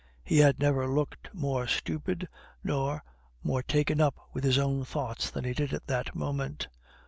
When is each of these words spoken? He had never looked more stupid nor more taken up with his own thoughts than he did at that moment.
He 0.23 0.39
had 0.39 0.57
never 0.59 0.87
looked 0.87 1.29
more 1.31 1.67
stupid 1.67 2.27
nor 2.63 3.03
more 3.43 3.61
taken 3.61 4.01
up 4.01 4.15
with 4.33 4.43
his 4.43 4.57
own 4.57 4.83
thoughts 4.83 5.29
than 5.29 5.45
he 5.45 5.53
did 5.53 5.73
at 5.75 5.85
that 5.85 6.15
moment. 6.15 6.67